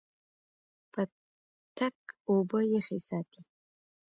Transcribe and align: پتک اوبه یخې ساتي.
پتک 0.91 1.97
اوبه 2.29 2.59
یخې 2.75 2.99
ساتي. 3.07 3.41